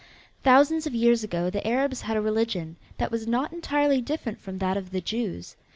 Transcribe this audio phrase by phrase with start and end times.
[0.41, 4.57] Thousands of years ago the Arabs had a religion that was not entirely different from
[4.57, 5.55] that of the Jews.